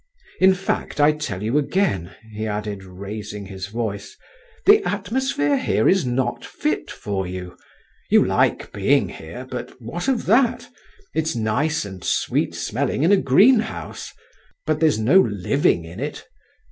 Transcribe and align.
In 0.39 0.55
fact, 0.55 0.99
I 0.99 1.11
tell 1.11 1.43
you 1.43 1.59
again," 1.59 2.15
he 2.31 2.47
added, 2.47 2.83
raising 2.83 3.45
his 3.45 3.67
voice, 3.67 4.17
"the 4.65 4.83
atmosphere 4.83 5.57
here 5.57 5.87
is 5.87 6.07
not 6.07 6.43
fit 6.43 6.89
for 6.89 7.27
you. 7.27 7.55
You 8.09 8.25
like 8.25 8.73
being 8.73 9.09
here, 9.09 9.45
but 9.47 9.79
what 9.79 10.07
of 10.07 10.25
that! 10.25 10.67
it's 11.13 11.35
nice 11.35 11.85
and 11.85 12.03
sweet 12.03 12.55
smelling 12.55 13.03
in 13.03 13.11
a 13.11 13.17
greenhouse—but 13.17 14.79
there's 14.79 14.97
no 14.97 15.21
living 15.21 15.85
in 15.85 15.99
it. 15.99 16.27